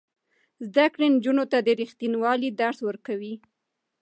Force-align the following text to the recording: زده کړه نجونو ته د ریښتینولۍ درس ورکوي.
زده 0.65 0.85
کړه 0.93 1.05
نجونو 1.15 1.43
ته 1.51 1.57
د 1.61 1.69
ریښتینولۍ 1.81 2.49
درس 2.61 2.79
ورکوي. 2.87 3.35